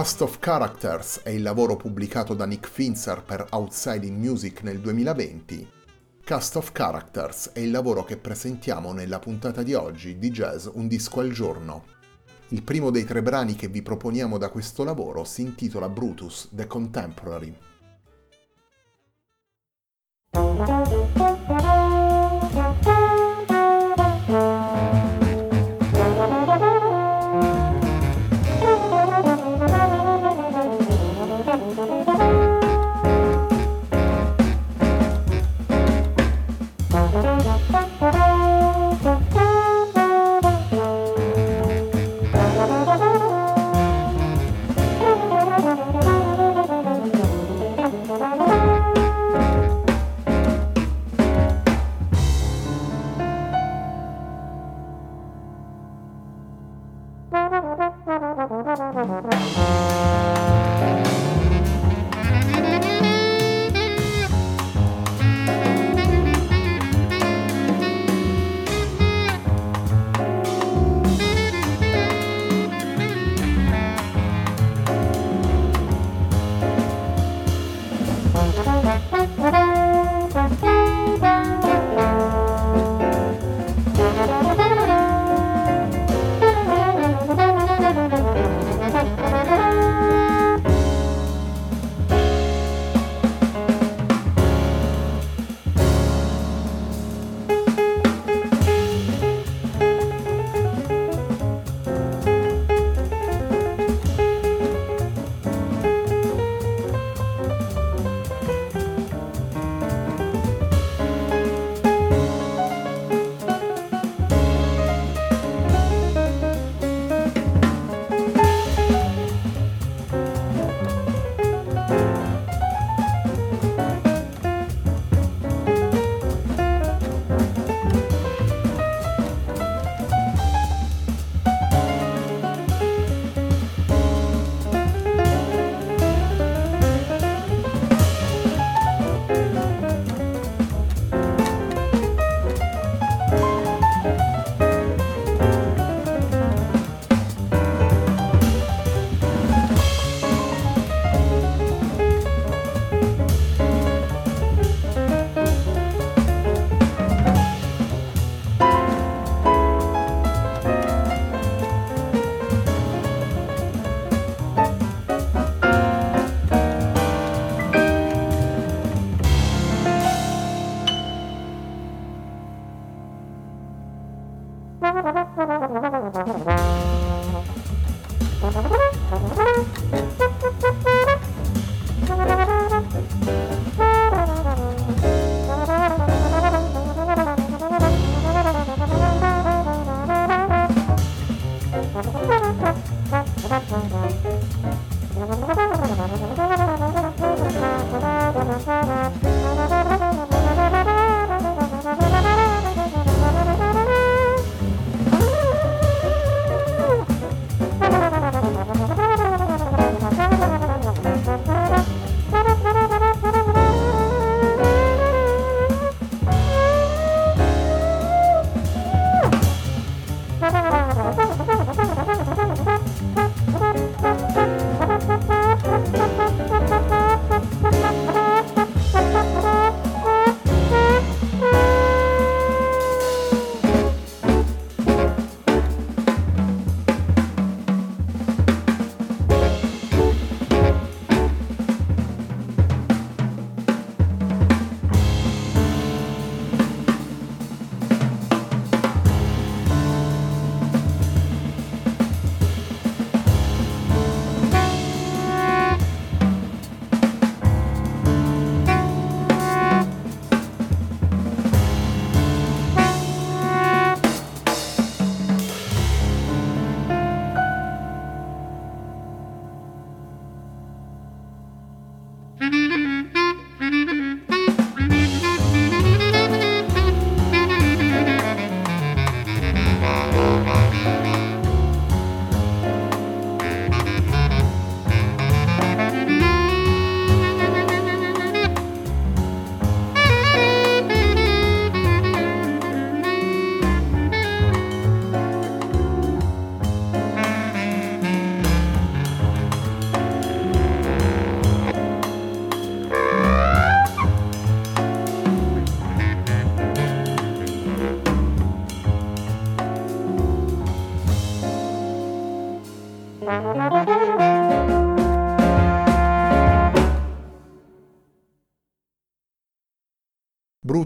Cast 0.00 0.22
of 0.22 0.38
Characters 0.38 1.20
è 1.24 1.28
il 1.28 1.42
lavoro 1.42 1.76
pubblicato 1.76 2.32
da 2.32 2.46
Nick 2.46 2.70
Finzer 2.70 3.22
per 3.22 3.48
Outside 3.50 4.06
in 4.06 4.16
Music 4.16 4.62
nel 4.62 4.80
2020. 4.80 5.70
Cast 6.24 6.56
of 6.56 6.72
Characters 6.72 7.50
è 7.52 7.58
il 7.58 7.70
lavoro 7.70 8.02
che 8.04 8.16
presentiamo 8.16 8.94
nella 8.94 9.18
puntata 9.18 9.62
di 9.62 9.74
oggi 9.74 10.16
di 10.16 10.30
Jazz 10.30 10.68
Un 10.72 10.88
disco 10.88 11.20
al 11.20 11.30
giorno. 11.32 11.84
Il 12.48 12.62
primo 12.62 12.88
dei 12.88 13.04
tre 13.04 13.20
brani 13.20 13.54
che 13.56 13.68
vi 13.68 13.82
proponiamo 13.82 14.38
da 14.38 14.48
questo 14.48 14.84
lavoro 14.84 15.24
si 15.24 15.42
intitola 15.42 15.90
Brutus 15.90 16.48
The 16.50 16.66
Contemporary. 16.66 17.54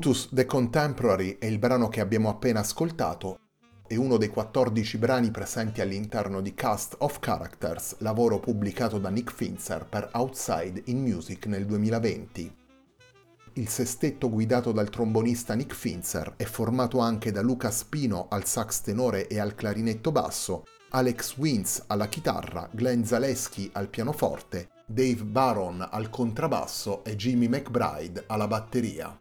Brutus 0.05 0.29
The 0.33 0.45
Contemporary 0.45 1.39
è 1.39 1.47
il 1.47 1.59
brano 1.59 1.89
che 1.89 2.03
abbiamo 2.03 2.29
appena 2.29 2.61
ascoltato, 2.61 3.39
è 3.87 3.97
uno 3.97 4.19
dei 4.19 4.29
14 4.29 4.99
brani 4.99 5.31
presenti 5.31 5.81
all'interno 5.81 6.43
di 6.43 6.53
Cast 6.53 6.97
of 6.99 7.21
Characters, 7.21 7.97
lavoro 8.01 8.39
pubblicato 8.39 8.99
da 8.99 9.09
Nick 9.09 9.33
Finzer 9.33 9.87
per 9.87 10.11
Outside 10.13 10.83
in 10.89 11.01
Music 11.01 11.47
nel 11.47 11.65
2020. 11.65 12.55
Il 13.55 13.69
sestetto 13.71 14.29
guidato 14.29 14.73
dal 14.73 14.91
trombonista 14.91 15.55
Nick 15.55 15.75
Finzer 15.75 16.35
è 16.37 16.45
formato 16.45 16.99
anche 16.99 17.33
da 17.33 17.41
Luca 17.41 17.71
Spino 17.71 18.27
al 18.29 18.45
sax 18.45 18.83
tenore 18.83 19.27
e 19.27 19.39
al 19.39 19.55
clarinetto 19.55 20.13
basso, 20.13 20.65
Alex 20.91 21.39
Wins 21.39 21.83
alla 21.87 22.09
chitarra, 22.09 22.69
Glenn 22.71 23.05
Zaleschi 23.05 23.71
al 23.73 23.89
pianoforte, 23.89 24.69
Dave 24.85 25.25
Baron 25.25 25.89
al 25.91 26.11
contrabbasso 26.11 27.03
e 27.05 27.17
Jimmy 27.17 27.49
McBride 27.49 28.25
alla 28.27 28.47
batteria. 28.47 29.19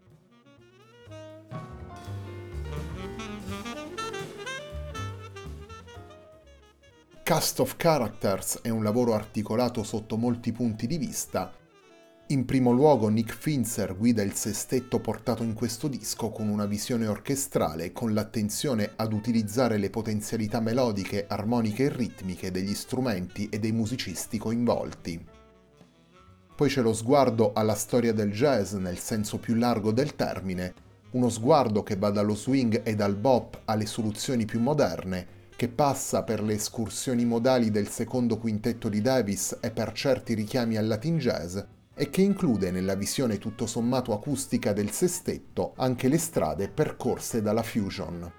Cast 7.23 7.61
of 7.61 7.77
Characters 7.77 8.59
è 8.63 8.67
un 8.67 8.83
lavoro 8.83 9.13
articolato 9.13 9.81
sotto 9.83 10.17
molti 10.17 10.51
punti 10.51 10.87
di 10.87 10.97
vista. 10.97 11.53
In 12.27 12.43
primo 12.43 12.73
luogo 12.73 13.07
Nick 13.07 13.33
Finzer 13.33 13.95
guida 13.95 14.21
il 14.21 14.33
sestetto 14.33 14.99
portato 14.99 15.41
in 15.41 15.53
questo 15.53 15.87
disco 15.87 16.31
con 16.31 16.49
una 16.49 16.65
visione 16.65 17.07
orchestrale 17.07 17.93
con 17.93 18.13
l'attenzione 18.13 18.91
ad 18.97 19.13
utilizzare 19.13 19.77
le 19.77 19.89
potenzialità 19.89 20.59
melodiche, 20.59 21.25
armoniche 21.25 21.85
e 21.85 21.95
ritmiche 21.95 22.51
degli 22.51 22.73
strumenti 22.73 23.47
e 23.47 23.57
dei 23.57 23.71
musicisti 23.71 24.37
coinvolti. 24.37 25.25
Poi 26.53 26.67
c'è 26.67 26.81
lo 26.81 26.93
sguardo 26.93 27.53
alla 27.53 27.75
storia 27.75 28.11
del 28.11 28.33
jazz 28.33 28.73
nel 28.73 28.99
senso 28.99 29.37
più 29.37 29.55
largo 29.55 29.93
del 29.93 30.17
termine, 30.17 30.73
uno 31.11 31.29
sguardo 31.29 31.83
che 31.83 31.95
va 31.95 32.09
dallo 32.09 32.35
swing 32.35 32.81
e 32.83 32.95
dal 32.95 33.15
bop 33.15 33.61
alle 33.63 33.85
soluzioni 33.85 34.43
più 34.43 34.59
moderne, 34.59 35.39
che 35.63 35.69
passa 35.69 36.24
per 36.24 36.44
le 36.44 36.56
escursioni 36.56 37.24
modali 37.24 37.71
del 37.71 37.88
secondo 37.88 38.38
quintetto 38.38 38.89
di 38.89 39.00
Davis 39.00 39.60
e 39.62 39.71
per 39.71 39.94
certi 39.94 40.33
richiami 40.33 40.75
al 40.75 40.88
Latin 40.88 41.18
jazz, 41.18 41.57
e 41.95 42.10
che 42.10 42.21
include 42.21 42.69
nella 42.69 42.95
visione 42.95 43.38
tutto 43.38 43.65
sommato 43.65 44.12
acustica 44.12 44.74
del 44.74 44.92
sestetto 44.92 45.71
anche 45.77 46.10
le 46.10 46.18
strade 46.18 46.68
percorse 46.68 47.42
dalla 47.42 47.63
fusion. 47.63 48.30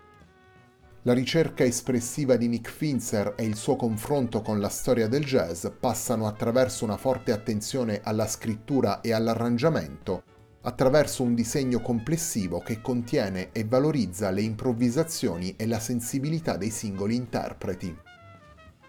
La 1.05 1.15
ricerca 1.15 1.65
espressiva 1.65 2.37
di 2.37 2.47
Nick 2.47 2.71
Finzer 2.71 3.33
e 3.39 3.45
il 3.47 3.57
suo 3.57 3.77
confronto 3.77 4.43
con 4.43 4.61
la 4.61 4.69
storia 4.69 5.09
del 5.09 5.25
jazz 5.25 5.67
passano 5.81 6.27
attraverso 6.27 6.85
una 6.85 6.99
forte 6.99 7.33
attenzione 7.33 8.03
alla 8.05 8.27
scrittura 8.27 9.01
e 9.01 9.15
all'arrangiamento, 9.15 10.25
attraverso 10.65 11.23
un 11.23 11.35
disegno 11.35 11.81
complessivo 11.81 12.61
che 12.61 12.81
contiene 12.81 13.51
e 13.53 13.65
valorizza 13.65 14.31
le 14.31 14.43
improvvisazioni 14.43 15.55
e 15.57 15.67
la 15.67 15.79
sensibilità 15.79 16.57
dei 16.57 16.71
singoli 16.71 17.15
interpreti. 17.15 17.97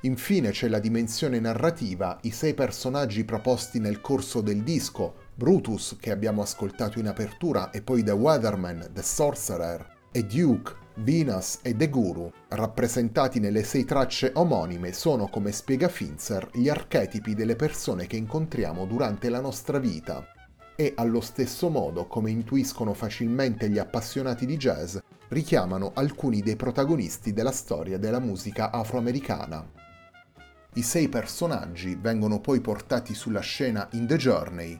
Infine 0.02 0.52
c'è 0.52 0.68
la 0.68 0.80
dimensione 0.80 1.40
narrativa, 1.40 2.20
i 2.22 2.32
sei 2.32 2.54
personaggi 2.54 3.24
proposti 3.24 3.80
nel 3.80 4.02
corso 4.02 4.42
del 4.42 4.62
disco, 4.62 5.24
Brutus 5.34 5.98
che 6.00 6.12
abbiamo 6.12 6.42
ascoltato 6.42 7.00
in 7.00 7.08
apertura 7.08 7.72
e 7.72 7.82
poi 7.82 8.04
The 8.04 8.12
Weatherman, 8.12 8.92
The 8.94 9.02
Sorcerer 9.02 9.94
e 10.12 10.24
Duke, 10.24 10.74
Venus 10.98 11.60
e 11.62 11.76
The 11.76 11.90
Guru, 11.90 12.32
rappresentati 12.50 13.40
nelle 13.40 13.64
sei 13.64 13.84
tracce 13.84 14.32
omonime, 14.36 14.94
sono, 14.94 15.28
come 15.28 15.52
spiega 15.52 15.90
Finzer, 15.90 16.50
gli 16.54 16.70
archetipi 16.70 17.34
delle 17.34 17.56
persone 17.56 18.06
che 18.06 18.16
incontriamo 18.16 18.86
durante 18.86 19.30
la 19.30 19.42
nostra 19.42 19.80
vita 19.80 20.26
e 20.76 20.94
allo 20.96 21.22
stesso 21.22 21.70
modo, 21.70 22.08
come 22.08 22.32
intuiscono 22.32 22.94
facilmente 22.94 23.70
gli 23.70 23.78
appassionati 23.78 24.46
di 24.46 24.58
jazz, 24.58 24.98
richiamano 25.30 25.92
alcuni 25.96 26.42
dei 26.42 26.56
protagonisti 26.56 27.34
della 27.34 27.52
storia 27.52 27.98
della 27.98 28.20
musica 28.20 28.72
afroamericana. 28.72 29.84
I 30.74 30.82
sei 30.82 31.08
personaggi 31.08 31.96
vengono 31.96 32.40
poi 32.42 32.60
portati 32.60 33.14
sulla 33.14 33.40
scena 33.40 33.88
in 33.94 34.06
The 34.06 34.18
Journey, 34.18 34.80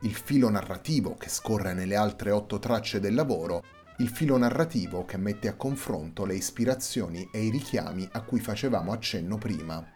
il 0.00 0.14
filo 0.14 0.50
narrativo 0.50 1.16
che 1.16 1.28
scorre 1.28 1.72
nelle 1.72 1.96
altre 1.96 2.30
otto 2.30 2.58
tracce 2.58 3.00
del 3.00 3.14
lavoro, 3.14 3.62
il 3.98 4.08
filo 4.08 4.36
narrativo 4.36 5.04
che 5.04 5.16
mette 5.16 5.48
a 5.48 5.54
confronto 5.54 6.24
le 6.24 6.34
ispirazioni 6.34 7.28
e 7.32 7.44
i 7.44 7.50
richiami 7.50 8.08
a 8.12 8.22
cui 8.22 8.40
facevamo 8.40 8.92
accenno 8.92 9.38
prima. 9.38 9.93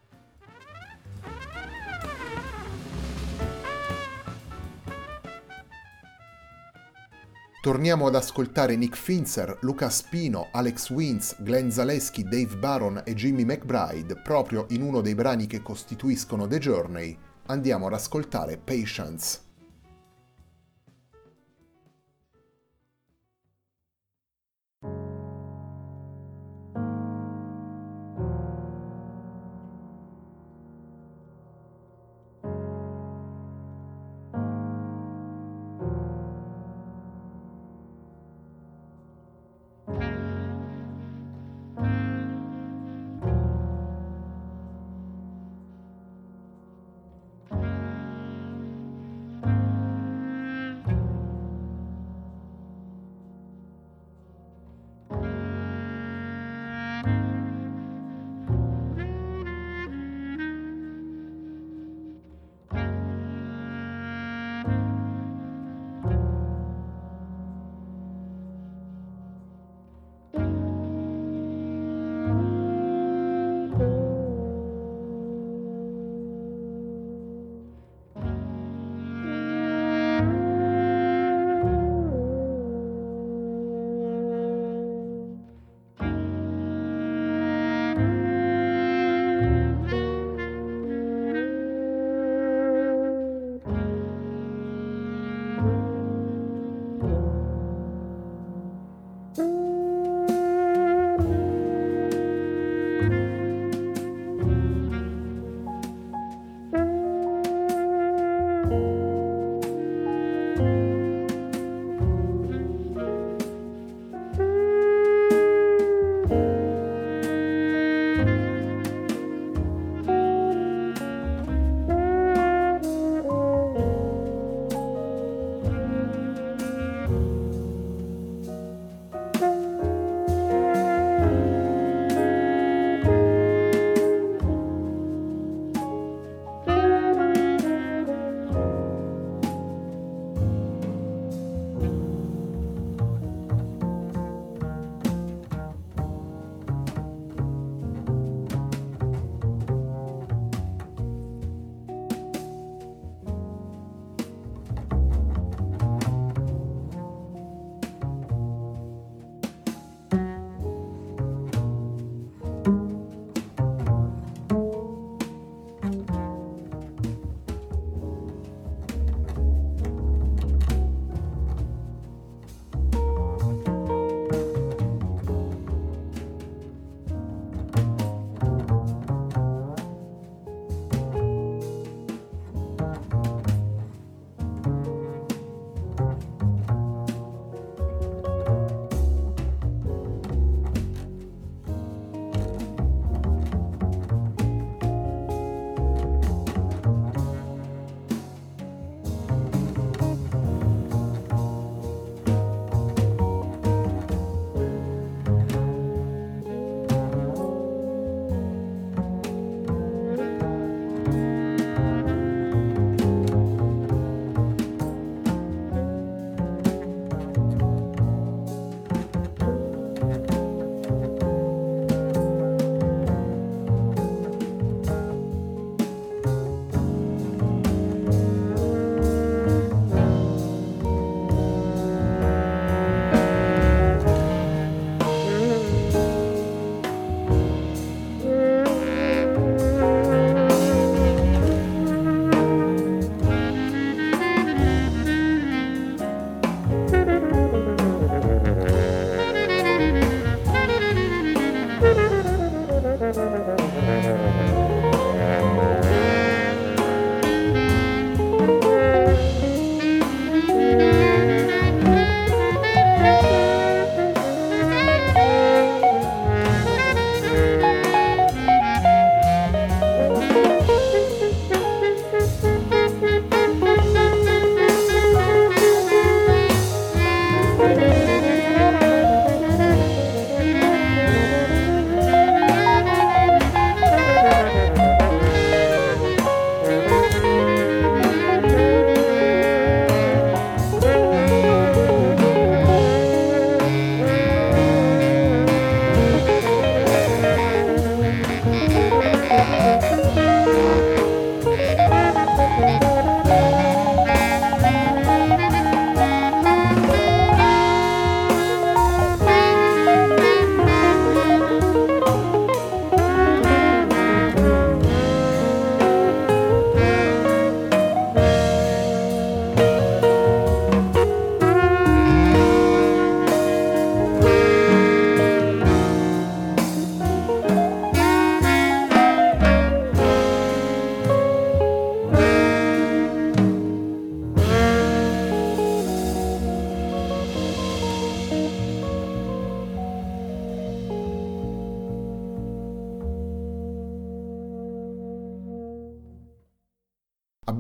Torniamo 7.60 8.06
ad 8.06 8.14
ascoltare 8.14 8.76
Nick 8.76 8.96
Finzer, 8.96 9.58
Luca 9.62 9.90
Spino, 9.90 10.46
Alex 10.52 10.90
Wins, 10.90 11.34
Glenn 11.40 11.70
Zaleschi, 11.70 12.22
Dave 12.22 12.56
Baron 12.56 13.02
e 13.04 13.14
Jimmy 13.14 13.42
McBride 13.42 14.14
proprio 14.22 14.66
in 14.70 14.82
uno 14.82 15.00
dei 15.00 15.16
brani 15.16 15.48
che 15.48 15.60
costituiscono 15.60 16.46
The 16.46 16.58
Journey. 16.58 17.18
Andiamo 17.46 17.88
ad 17.88 17.94
ascoltare 17.94 18.58
Patience. 18.58 19.48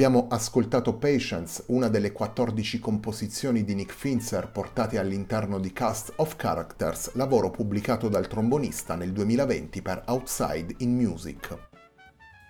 Abbiamo 0.08 0.28
ascoltato 0.30 0.94
Patience, 0.94 1.64
una 1.66 1.88
delle 1.88 2.12
14 2.12 2.78
composizioni 2.78 3.62
di 3.62 3.74
Nick 3.74 3.92
Finzer 3.92 4.50
portate 4.50 4.98
all'interno 4.98 5.58
di 5.58 5.70
Cast 5.70 6.14
of 6.16 6.34
Characters, 6.34 7.12
lavoro 7.12 7.50
pubblicato 7.50 8.08
dal 8.08 8.26
trombonista 8.26 8.94
nel 8.94 9.12
2020 9.12 9.82
per 9.82 10.04
Outside 10.06 10.76
in 10.78 10.96
Music. 10.96 11.54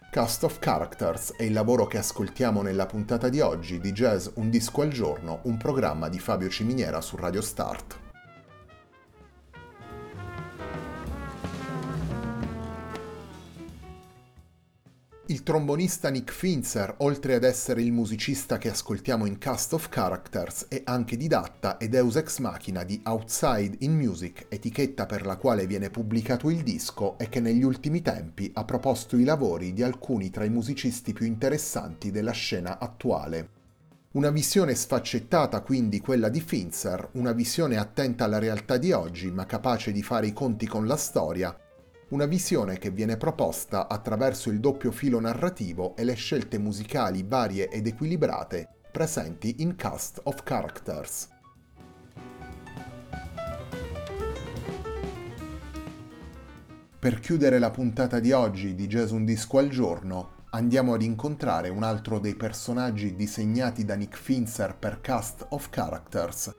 Cast 0.09 0.45
of 0.45 0.61
Characters 0.61 1.33
è 1.37 1.43
il 1.43 1.53
lavoro 1.53 1.89
che 1.89 1.99
ascoltiamo 1.99 2.63
nella 2.63 2.87
puntata 2.87 3.29
di 3.29 3.41
oggi 3.41 3.81
di 3.81 3.91
Jazz 3.91 4.29
Un 4.35 4.51
disco 4.51 4.83
al 4.83 4.91
giorno, 4.91 5.41
un 5.43 5.57
programma 5.57 6.09
di 6.09 6.21
Fabio 6.21 6.49
Ciminiera 6.49 7.01
su 7.01 7.17
Radio 7.17 7.41
Start. 7.41 8.08
Il 15.31 15.43
trombonista 15.43 16.09
Nick 16.09 16.33
Finzer, 16.33 16.95
oltre 17.01 17.35
ad 17.35 17.45
essere 17.45 17.83
il 17.83 17.93
musicista 17.93 18.57
che 18.57 18.71
ascoltiamo 18.71 19.27
in 19.27 19.37
Cast 19.37 19.75
of 19.75 19.91
Characters, 19.91 20.69
è 20.69 20.81
anche 20.87 21.19
didatta 21.19 21.77
ed 21.77 21.91
Deus 21.91 22.17
ex 22.17 22.39
machina 22.39 22.83
di 22.83 22.99
Outside 23.05 23.77
in 23.81 23.95
Music, 23.95 24.47
etichetta 24.49 25.05
per 25.05 25.27
la 25.27 25.37
quale 25.37 25.67
viene 25.67 25.91
pubblicato 25.91 26.49
il 26.49 26.63
disco 26.63 27.19
e 27.19 27.29
che 27.29 27.41
negli 27.41 27.63
ultimi 27.63 28.01
tempi 28.01 28.51
ha 28.55 28.65
proposto 28.65 29.19
i 29.19 29.25
lavori 29.25 29.75
di 29.75 29.83
alcuni 29.83 30.31
tra 30.31 30.47
i 30.47 30.51
musicisti 30.51 31.13
più 31.13 31.27
interessanti 31.27 32.11
della 32.11 32.33
scena 32.33 32.79
attuale. 32.79 33.51
Una 34.13 34.31
visione 34.31 34.75
sfaccettata 34.75 35.61
quindi 35.61 36.01
quella 36.01 36.31
di 36.31 36.41
Finzer, 36.41 37.07
una 37.13 37.33
visione 37.33 37.77
attenta 37.77 38.25
alla 38.25 38.39
realtà 38.39 38.79
di 38.79 38.93
oggi 38.93 39.31
ma 39.31 39.45
capace 39.45 39.93
di 39.93 40.03
fare 40.03 40.29
i 40.29 40.33
conti 40.33 40.67
con 40.67 40.87
la 40.87 40.97
storia 40.97 41.55
una 42.11 42.25
visione 42.25 42.79
che 42.79 42.91
viene 42.91 43.17
proposta 43.17 43.87
attraverso 43.87 44.49
il 44.51 44.61
doppio 44.61 44.91
filo 44.91 45.21
narrativo 45.21 45.95
e 45.95 46.05
le 46.05 46.15
scelte 46.15 46.59
musicali 46.59 47.23
varie 47.23 47.69
ed 47.69 47.87
equilibrate 47.87 48.69
presenti 48.91 49.57
in 49.59 49.77
Cast 49.77 50.21
of 50.25 50.43
Characters. 50.43 51.29
Per 56.99 57.21
chiudere 57.21 57.59
la 57.59 57.71
puntata 57.71 58.19
di 58.19 58.33
oggi 58.33 58.75
di 58.75 58.87
Jazz 58.87 59.11
Un 59.11 59.25
Disco 59.25 59.59
al 59.59 59.69
Giorno, 59.69 60.31
andiamo 60.51 60.95
ad 60.95 61.03
incontrare 61.03 61.69
un 61.69 61.83
altro 61.83 62.19
dei 62.19 62.35
personaggi 62.35 63.15
disegnati 63.15 63.85
da 63.85 63.95
Nick 63.95 64.17
Finzer 64.17 64.75
per 64.77 65.01
Cast 65.01 65.47
of 65.51 65.69
Characters, 65.69 66.53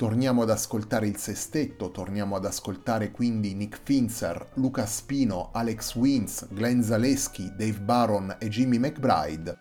Torniamo 0.00 0.40
ad 0.40 0.48
ascoltare 0.48 1.06
il 1.08 1.18
sestetto, 1.18 1.90
torniamo 1.90 2.34
ad 2.34 2.46
ascoltare 2.46 3.10
quindi 3.10 3.52
Nick 3.52 3.78
Finzer, 3.82 4.52
Luca 4.54 4.86
Spino, 4.86 5.50
Alex 5.52 5.94
Wins, 5.94 6.48
Glenn 6.52 6.80
Zaleschi, 6.80 7.52
Dave 7.54 7.80
Baron 7.80 8.34
e 8.38 8.48
Jimmy 8.48 8.78
McBride. 8.78 9.54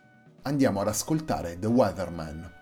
Andiamo 0.44 0.80
ad 0.80 0.88
ascoltare 0.88 1.60
The 1.60 1.68
Weatherman. 1.68 2.59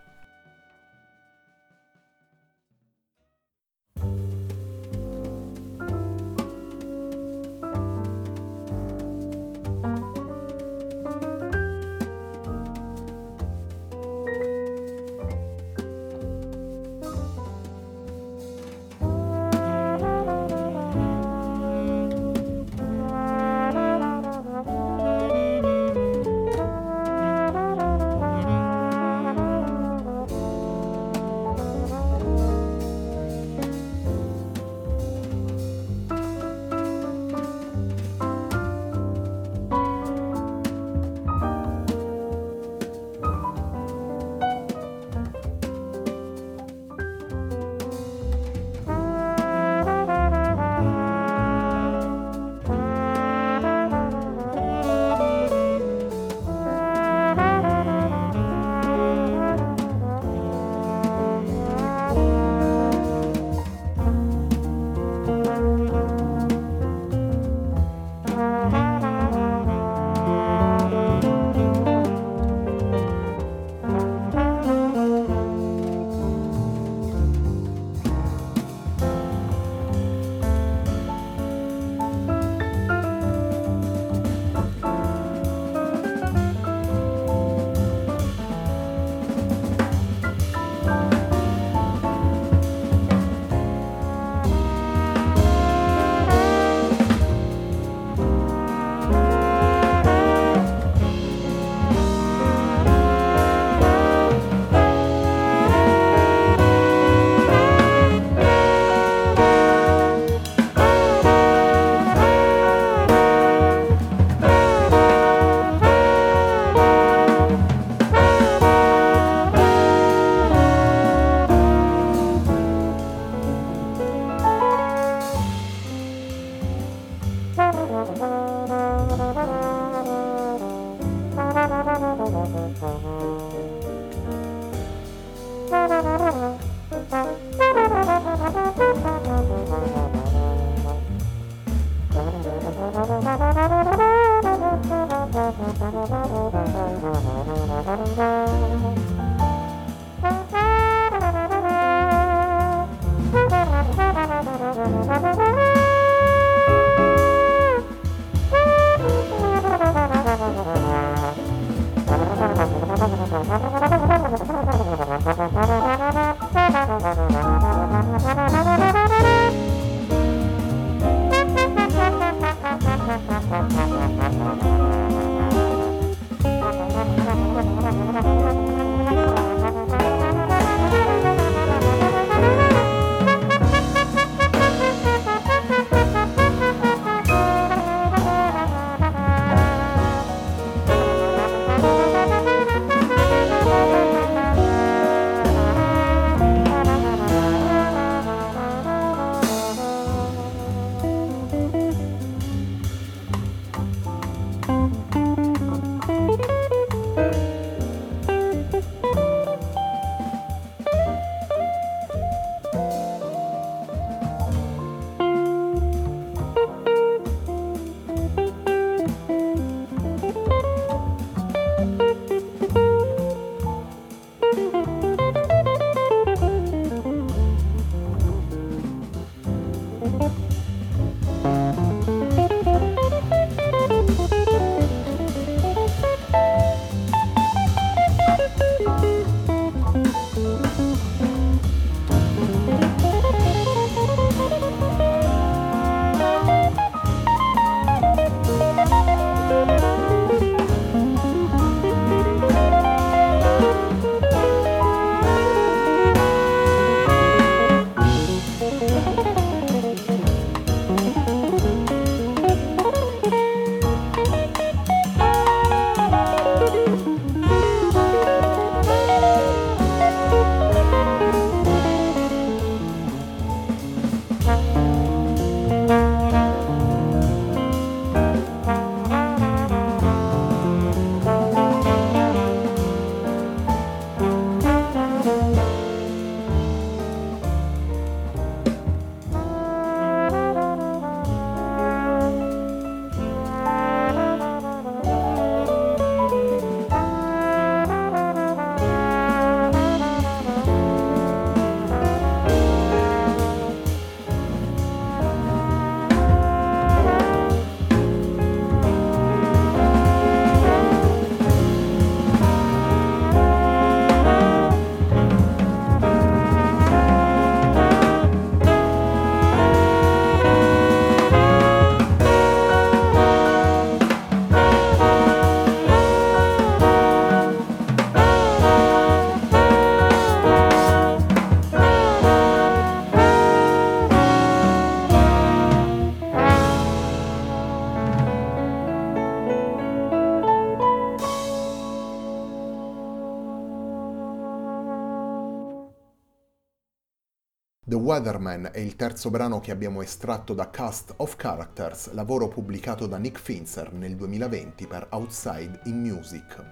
Weatherman 348.17 348.71
è 348.73 348.79
il 348.79 348.95
terzo 348.95 349.29
brano 349.29 349.59
che 349.59 349.69
abbiamo 349.69 350.01
estratto 350.01 350.55
da 350.55 350.71
Cast 350.71 351.13
of 351.17 351.35
Characters, 351.35 352.11
lavoro 352.13 352.47
pubblicato 352.47 353.05
da 353.05 353.17
Nick 353.17 353.39
Finzer 353.39 353.93
nel 353.93 354.15
2020 354.15 354.87
per 354.87 355.05
Outside 355.11 355.81
in 355.83 356.01
Music. 356.01 356.63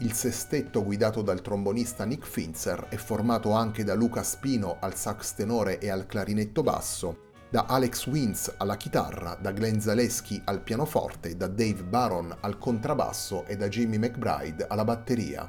Il 0.00 0.12
sestetto 0.14 0.82
guidato 0.82 1.22
dal 1.22 1.42
trombonista 1.42 2.04
Nick 2.04 2.26
Finzer 2.26 2.86
è 2.88 2.96
formato 2.96 3.52
anche 3.52 3.84
da 3.84 3.94
Luca 3.94 4.24
Spino 4.24 4.78
al 4.80 4.96
sax 4.96 5.34
tenore 5.34 5.78
e 5.78 5.90
al 5.90 6.06
clarinetto 6.06 6.64
basso, 6.64 7.30
da 7.48 7.66
Alex 7.68 8.06
Wins 8.06 8.52
alla 8.56 8.76
chitarra, 8.76 9.38
da 9.40 9.52
Glenn 9.52 9.78
Zaleschi 9.78 10.42
al 10.44 10.60
pianoforte, 10.60 11.36
da 11.36 11.46
Dave 11.46 11.84
Baron 11.84 12.36
al 12.40 12.58
contrabbasso 12.58 13.44
e 13.46 13.56
da 13.56 13.68
Jimmy 13.68 13.98
McBride 13.98 14.66
alla 14.66 14.84
batteria. 14.84 15.48